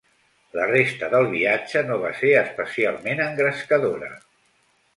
La 0.59 0.63
resta 0.69 1.09
del 1.11 1.27
viatge 1.33 1.83
no 1.91 1.97
va 2.05 2.11
ser 2.21 2.31
especialment 2.41 3.21
engrescadora. 3.29 4.11